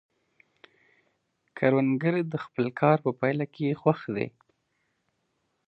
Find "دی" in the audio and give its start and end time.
4.15-4.27